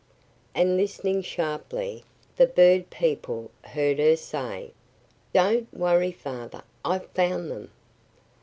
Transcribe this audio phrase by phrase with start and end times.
[0.55, 2.03] And listening sharply,
[2.35, 4.71] the bird people heard her say,
[5.31, 6.63] "Don't worry, Father!
[6.83, 7.69] I've found them."